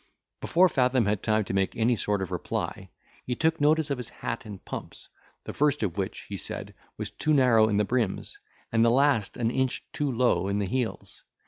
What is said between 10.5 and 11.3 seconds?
the heels.